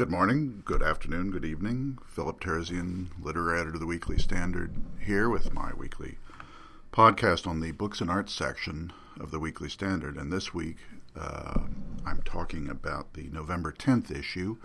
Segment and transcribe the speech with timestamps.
[0.00, 1.98] Good morning, good afternoon, good evening.
[2.06, 6.16] Philip Terzian, literary editor of the Weekly Standard, here with my weekly
[6.90, 10.16] podcast on the books and arts section of the Weekly Standard.
[10.16, 10.78] And this week,
[11.14, 11.64] uh,
[12.06, 14.56] I'm talking about the November 10th issue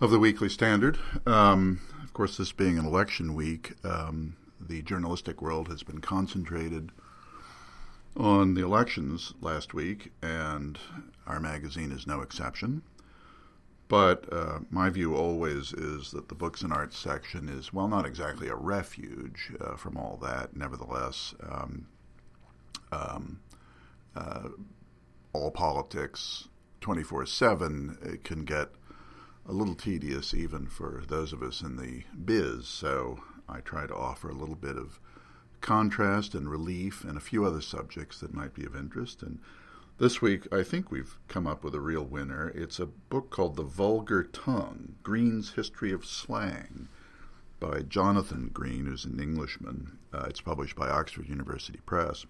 [0.00, 0.96] of the Weekly Standard.
[1.26, 6.92] Um, of course, this being an election week, um, the journalistic world has been concentrated
[8.16, 10.78] on the elections last week, and
[11.26, 12.82] our magazine is no exception.
[13.90, 18.06] But uh, my view always is that the books and arts section is, well, not
[18.06, 20.56] exactly a refuge uh, from all that.
[20.56, 21.88] Nevertheless, um,
[22.92, 23.40] um,
[24.14, 24.50] uh,
[25.32, 26.46] all politics
[26.80, 28.68] 24 7 can get
[29.44, 32.68] a little tedious even for those of us in the biz.
[32.68, 35.00] So I try to offer a little bit of
[35.60, 39.20] contrast and relief and a few other subjects that might be of interest.
[39.20, 39.40] And
[40.00, 42.50] this week, I think we've come up with a real winner.
[42.54, 46.88] It's a book called The Vulgar Tongue Green's History of Slang
[47.60, 49.98] by Jonathan Green, who's an Englishman.
[50.10, 52.24] Uh, it's published by Oxford University Press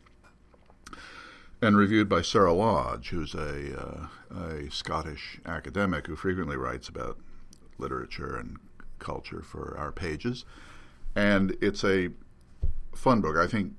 [1.62, 7.18] and reviewed by Sarah Lodge, who's a, uh, a Scottish academic who frequently writes about
[7.78, 8.56] literature and
[8.98, 10.44] culture for our pages.
[11.14, 12.08] And it's a
[12.96, 13.36] fun book.
[13.36, 13.74] I think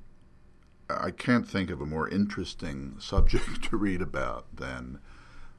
[1.00, 5.00] I can't think of a more interesting subject to read about than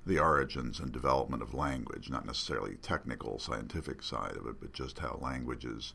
[0.04, 4.98] the origins and development of language, not necessarily technical scientific side of it, but just
[4.98, 5.94] how languages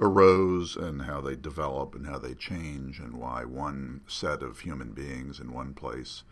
[0.00, 4.92] arose and how they develop and how they change and why one set of human
[4.92, 6.22] beings in one place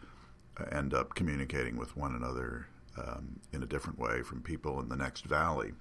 [0.59, 4.89] uh, end up communicating with one another um, in a different way from people in
[4.89, 5.73] the next valley.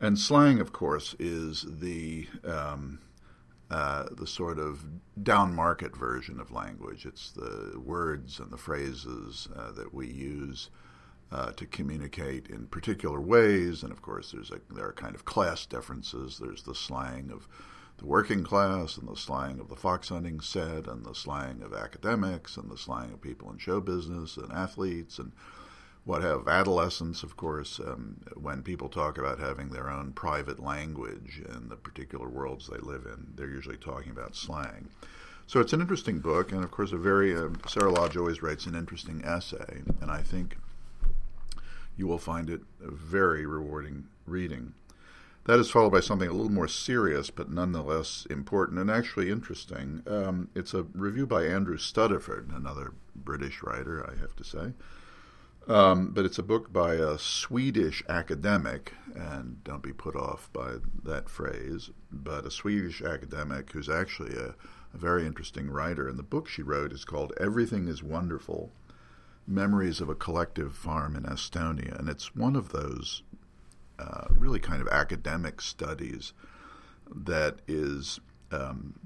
[0.00, 3.00] And slang, of course, is the um,
[3.70, 4.84] uh, the sort of
[5.22, 7.04] down market version of language.
[7.04, 10.70] It's the words and the phrases uh, that we use
[11.30, 13.82] uh, to communicate in particular ways.
[13.82, 16.38] And of course, there's a, there are kind of class differences.
[16.38, 17.46] There's the slang of
[17.98, 21.74] the working class, and the slang of the fox hunting set, and the slang of
[21.74, 25.32] academics, and the slang of people in show business and athletes, and
[26.08, 31.42] what have adolescents, of course, um, when people talk about having their own private language
[31.54, 34.88] in the particular worlds they live in, they're usually talking about slang.
[35.46, 38.64] So it's an interesting book, and of course, a very uh, Sarah Lodge always writes
[38.64, 40.56] an interesting essay, and I think
[41.98, 44.72] you will find it a very rewarding reading.
[45.44, 50.02] That is followed by something a little more serious, but nonetheless important and actually interesting.
[50.06, 54.72] Um, it's a review by Andrew Stuttaford, another British writer, I have to say.
[55.68, 60.76] Um, but it's a book by a Swedish academic, and don't be put off by
[61.04, 64.54] that phrase, but a Swedish academic who's actually a,
[64.94, 66.08] a very interesting writer.
[66.08, 68.72] And the book she wrote is called Everything is Wonderful
[69.46, 71.98] Memories of a Collective Farm in Estonia.
[71.98, 73.22] And it's one of those
[73.98, 76.32] uh, really kind of academic studies
[77.14, 78.20] that is
[78.52, 78.98] um,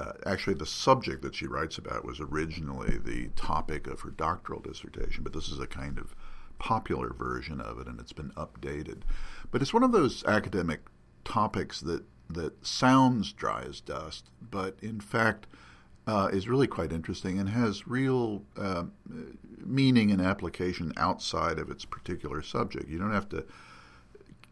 [0.00, 4.60] uh, actually, the subject that she writes about was originally the topic of her doctoral
[4.60, 6.14] dissertation, but this is a kind of
[6.58, 9.02] popular version of it, and it's been updated.
[9.50, 10.80] But it's one of those academic
[11.24, 15.46] topics that that sounds dry as dust, but in fact
[16.06, 18.84] uh, is really quite interesting and has real uh,
[19.58, 22.88] meaning and application outside of its particular subject.
[22.88, 23.44] You don't have to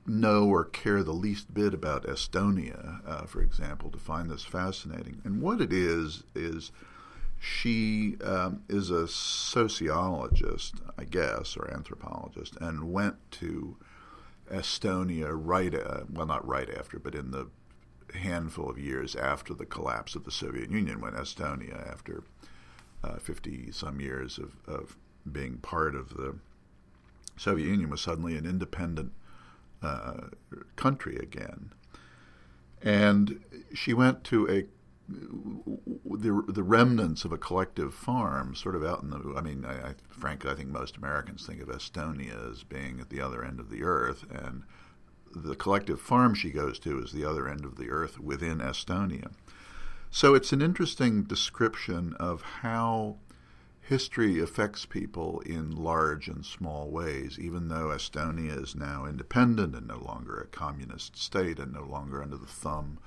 [0.09, 5.21] know or care the least bit about Estonia, uh, for example, to find this fascinating.
[5.25, 6.73] And what it is, is
[7.39, 13.77] she um, is a sociologist, I guess, or anthropologist, and went to
[14.51, 17.49] Estonia right, uh, well, not right after, but in the
[18.15, 22.25] handful of years after the collapse of the Soviet Union, when Estonia, after
[23.21, 24.97] 50 uh, some years of, of
[25.31, 26.37] being part of the
[27.37, 29.13] Soviet Union, was suddenly an independent
[29.83, 30.29] uh,
[30.77, 31.73] country again.
[32.83, 33.41] And
[33.75, 34.67] she went to a
[35.09, 39.35] the the remnants of a collective farm, sort of out in the.
[39.37, 43.09] I mean, I, I, frankly, I think most Americans think of Estonia as being at
[43.09, 44.65] the other end of the earth, and
[45.35, 49.33] the collective farm she goes to is the other end of the earth within Estonia.
[50.11, 53.17] So it's an interesting description of how
[53.89, 59.89] history affects people in large and small ways, even though Estonia is now independent and
[59.89, 62.99] no longer a communist state and no longer under the thumb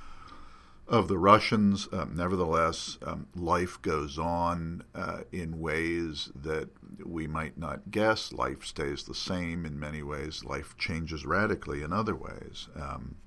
[0.87, 1.87] of the Russians.
[1.91, 6.69] Um, nevertheless, um, life goes on uh, in ways that
[7.05, 8.33] we might not guess.
[8.33, 12.69] Life stays the same in many ways, life changes radically in other ways.
[12.75, 13.17] Um,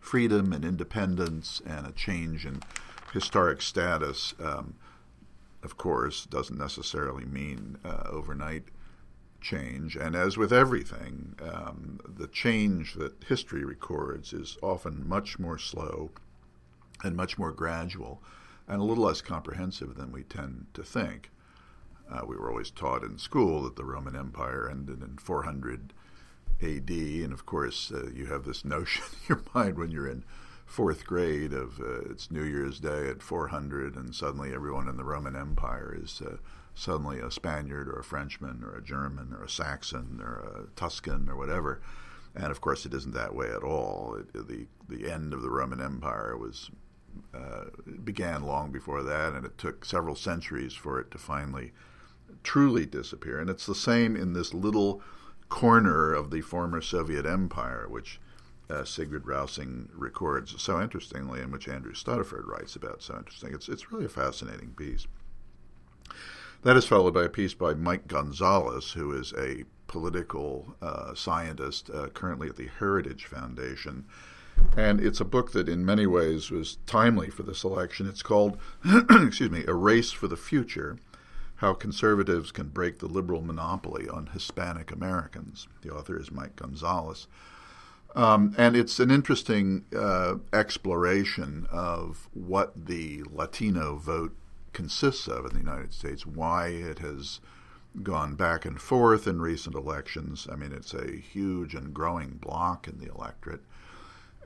[0.00, 2.60] freedom and independence and a change in
[3.12, 4.74] historic status um,
[5.62, 8.64] of course, doesn't necessarily mean uh, overnight
[9.40, 15.58] change, and as with everything, um, the change that history records is often much more
[15.58, 16.10] slow
[17.02, 18.22] and much more gradual
[18.66, 21.30] and a little less comprehensive than we tend to think.
[22.10, 25.92] Uh, we were always taught in school that the Roman Empire ended in 400
[26.62, 30.24] AD, and of course, uh, you have this notion in your mind when you're in
[30.68, 35.04] fourth grade of uh, it's New Year's Day at 400, and suddenly everyone in the
[35.04, 36.36] Roman Empire is uh,
[36.74, 41.28] suddenly a Spaniard or a Frenchman or a German or a Saxon or a Tuscan
[41.28, 41.80] or whatever.
[42.36, 44.14] And of course, it isn't that way at all.
[44.14, 46.70] It, the the end of the Roman Empire was
[47.34, 47.64] uh,
[48.04, 51.72] began long before that, and it took several centuries for it to finally
[52.44, 53.40] truly disappear.
[53.40, 55.02] And it's the same in this little
[55.48, 58.20] corner of the former Soviet Empire, which
[58.70, 63.54] uh, Sigrid Rausing records so interestingly, and which Andrew Stuttaford writes about so interesting.
[63.54, 65.06] It's it's really a fascinating piece.
[66.62, 71.88] That is followed by a piece by Mike Gonzalez, who is a political uh, scientist
[71.90, 74.04] uh, currently at the Heritage Foundation.
[74.76, 78.08] And it's a book that, in many ways, was timely for this election.
[78.08, 80.98] It's called, excuse me, A Race for the Future
[81.56, 85.68] How Conservatives Can Break the Liberal Monopoly on Hispanic Americans.
[85.82, 87.28] The author is Mike Gonzalez.
[88.14, 94.34] Um, and it's an interesting uh, exploration of what the Latino vote
[94.72, 97.40] consists of in the United States, why it has
[98.02, 100.46] gone back and forth in recent elections.
[100.50, 103.62] I mean, it's a huge and growing block in the electorate.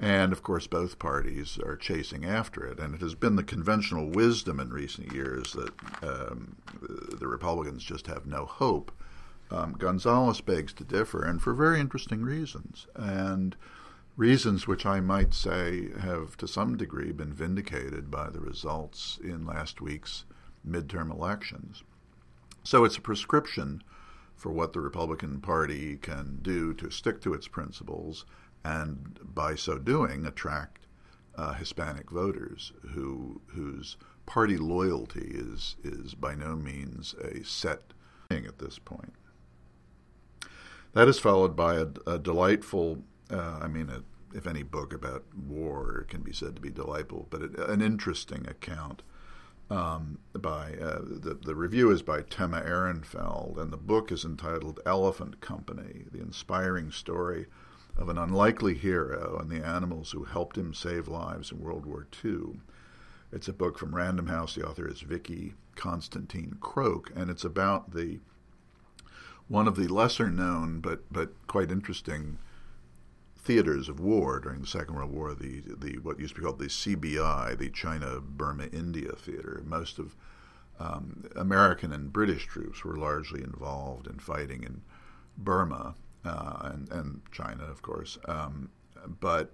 [0.00, 2.80] And of course, both parties are chasing after it.
[2.80, 5.72] And it has been the conventional wisdom in recent years that
[6.02, 8.90] um, the Republicans just have no hope.
[9.52, 12.86] Um, Gonzalez begs to differ, and for very interesting reasons.
[12.96, 13.54] And
[14.16, 19.44] reasons which I might say have to some degree been vindicated by the results in
[19.44, 20.24] last week's
[20.66, 21.82] midterm elections.
[22.64, 23.82] So it's a prescription
[24.34, 28.24] for what the Republican Party can do to stick to its principles
[28.64, 30.86] and by so doing attract
[31.36, 37.92] uh, Hispanic voters who whose party loyalty is is by no means a set
[38.28, 39.14] thing at this point.
[40.92, 43.02] That is followed by a, a delightful
[43.32, 44.02] uh, I mean, a,
[44.36, 48.46] if any book about war can be said to be delightful, but it, an interesting
[48.46, 49.02] account
[49.70, 54.80] um, by uh, the the review is by Temma Ehrenfeld, and the book is entitled
[54.84, 57.46] Elephant Company: The Inspiring Story
[57.96, 62.06] of an Unlikely Hero and the Animals Who Helped Him Save Lives in World War
[62.24, 62.60] II.
[63.30, 64.54] It's a book from Random House.
[64.54, 68.20] The author is Vicki Constantine Croke, and it's about the
[69.52, 72.38] one of the lesser known but but quite interesting
[73.36, 76.58] theaters of war during the Second World War, the, the what used to be called
[76.58, 79.62] the CBI, the China Burma India Theater.
[79.66, 80.16] Most of
[80.78, 84.80] um, American and British troops were largely involved in fighting in
[85.36, 88.16] Burma uh, and, and China, of course.
[88.26, 88.70] Um,
[89.20, 89.52] but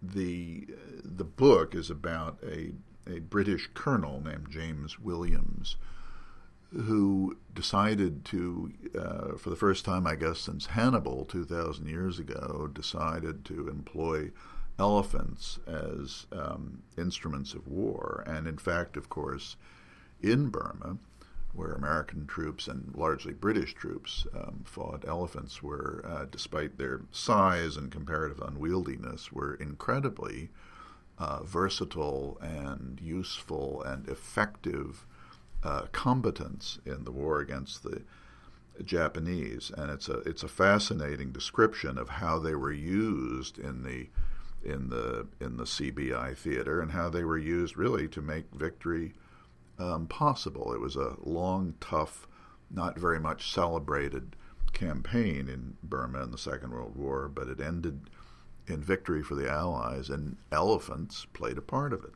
[0.00, 0.68] the
[1.04, 2.72] the book is about a
[3.06, 5.76] a British colonel named James Williams
[6.74, 12.68] who decided to, uh, for the first time, I guess, since Hannibal 2,000 years ago,
[12.72, 14.30] decided to employ
[14.78, 18.24] elephants as um, instruments of war.
[18.26, 19.56] And in fact, of course,
[20.20, 20.98] in Burma,
[21.52, 27.76] where American troops and largely British troops um, fought, elephants were, uh, despite their size
[27.76, 30.50] and comparative unwieldiness, were incredibly
[31.18, 35.06] uh, versatile and useful and effective
[35.64, 38.02] uh, combatants in the war against the
[38.84, 44.08] Japanese, and it's a it's a fascinating description of how they were used in the
[44.64, 49.14] in the in the CBI theater and how they were used really to make victory
[49.78, 50.72] um, possible.
[50.72, 52.26] It was a long, tough,
[52.70, 54.36] not very much celebrated
[54.72, 58.10] campaign in Burma in the Second World War, but it ended
[58.66, 62.14] in victory for the Allies, and elephants played a part of it.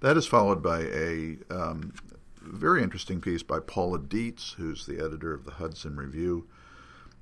[0.00, 1.92] That is followed by a um,
[2.40, 6.46] very interesting piece by Paula Deitz, who's the editor of the Hudson Review,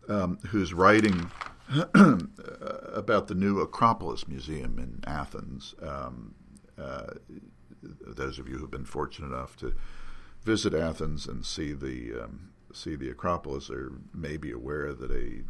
[0.08, 1.30] um, who's writing
[1.94, 5.74] about the new Acropolis Museum in Athens.
[5.80, 6.34] Um,
[6.76, 7.14] uh,
[7.82, 9.74] those of you who've been fortunate enough to
[10.42, 15.42] visit Athens and see the um, see the Acropolis are maybe aware that a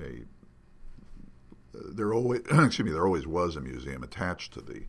[0.00, 0.22] a
[1.72, 4.84] there always excuse me there always was a museum attached to the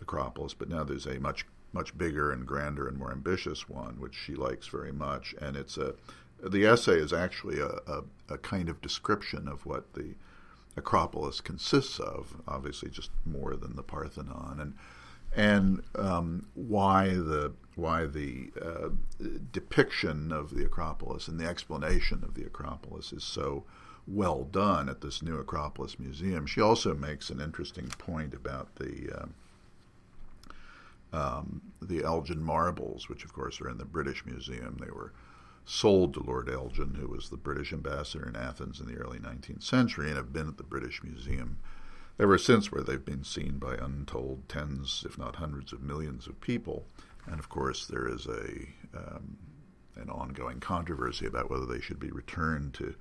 [0.00, 4.16] Acropolis, but now there's a much much bigger and grander and more ambitious one, which
[4.16, 5.34] she likes very much.
[5.40, 5.94] And it's a
[6.42, 10.14] the essay is actually a, a, a kind of description of what the
[10.76, 12.36] Acropolis consists of.
[12.48, 14.58] Obviously, just more than the Parthenon.
[14.60, 14.74] And
[15.36, 18.88] and um, why the why the uh,
[19.52, 23.64] depiction of the Acropolis and the explanation of the Acropolis is so
[24.08, 26.46] well done at this new Acropolis Museum.
[26.46, 29.26] She also makes an interesting point about the uh,
[31.12, 34.78] um, the Elgin marbles, which of course are in the British Museum.
[34.80, 35.12] They were
[35.64, 39.62] sold to Lord Elgin, who was the British ambassador in Athens in the early 19th
[39.62, 41.58] century, and have been at the British Museum
[42.18, 46.40] ever since, where they've been seen by untold tens, if not hundreds of millions of
[46.40, 46.86] people.
[47.26, 49.38] And of course, there is a um,
[49.96, 52.94] an ongoing controversy about whether they should be returned to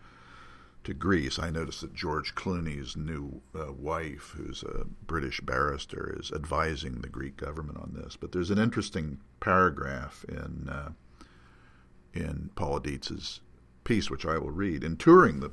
[0.83, 1.37] to Greece.
[1.37, 7.09] I noticed that George Clooney's new uh, wife, who's a British barrister, is advising the
[7.09, 8.15] Greek government on this.
[8.15, 10.91] But there's an interesting paragraph in uh,
[12.13, 13.41] in Paula Deitz's
[13.83, 14.83] piece, which I will read.
[14.83, 15.51] In touring the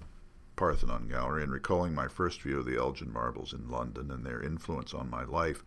[0.57, 4.43] Parthenon Gallery and recalling my first view of the Elgin marbles in London and their
[4.43, 5.63] influence on my life,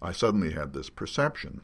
[0.00, 1.60] I suddenly had this perception.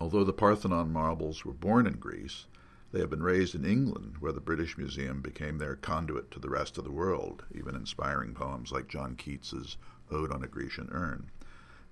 [0.00, 2.46] Although the Parthenon marbles were born in Greece,
[2.92, 6.48] they have been raised in England, where the British Museum became their conduit to the
[6.48, 9.76] rest of the world, even inspiring poems like John Keats's
[10.10, 11.30] Ode on a Grecian Urn.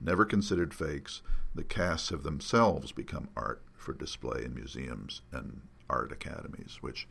[0.01, 1.23] Never considered fakes,
[1.55, 7.07] the casts have themselves become art for display in museums and art academies, which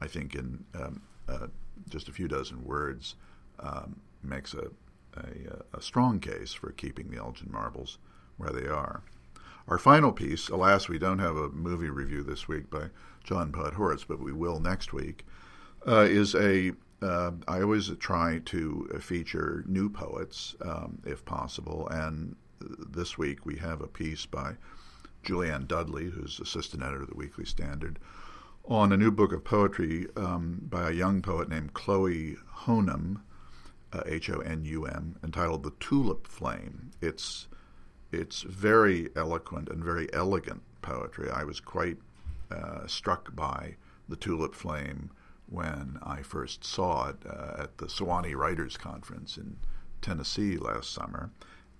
[0.00, 1.46] I think in um, uh,
[1.88, 3.16] just a few dozen words
[3.60, 4.68] um, makes a,
[5.16, 7.98] a, a, strong case for keeping the Elgin marbles
[8.36, 9.02] where they are.
[9.68, 12.86] Our final piece, alas, we don't have a movie review this week by
[13.24, 15.24] John Podhoretz, but we will next week,
[15.86, 16.72] uh, is a.
[17.00, 23.56] Uh, I always try to feature new poets um, if possible, and this week we
[23.56, 24.54] have a piece by
[25.24, 27.98] Julianne Dudley, who's assistant editor of the Weekly Standard,
[28.64, 33.20] on a new book of poetry um, by a young poet named Chloe Honum,
[33.92, 37.48] uh, H O N U M, entitled "The Tulip Flame." It's
[38.12, 41.30] it's very eloquent and very elegant poetry.
[41.30, 41.96] I was quite
[42.52, 43.76] uh, struck by
[44.08, 45.10] the Tulip Flame
[45.48, 49.56] when I first saw it uh, at the Sewanee Writers Conference in
[50.00, 51.30] Tennessee last summer,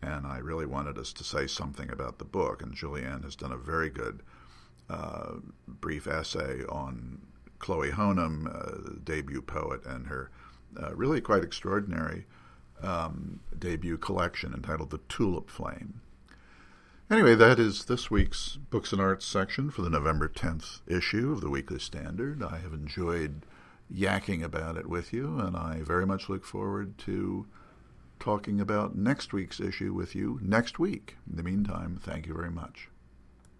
[0.01, 2.63] and I really wanted us to say something about the book.
[2.63, 4.23] And Julianne has done a very good
[4.91, 5.37] uh,
[5.67, 7.21] brief essay on
[7.59, 10.31] Chloe Honum, uh, debut poet, and her
[10.81, 12.27] uh, really quite extraordinary
[12.83, 16.01] um, debut collection entitled The Tulip Flame.
[17.11, 21.43] Anyway, that is this week's Books and Arts section for the November 10th issue of
[21.43, 22.43] the Weekly Standard.
[22.43, 23.45] I have enjoyed
[23.93, 27.47] yakking about it with you, and I very much look forward to
[28.19, 31.17] talking about next week's issue with you next week.
[31.29, 32.89] In the meantime, thank you very much.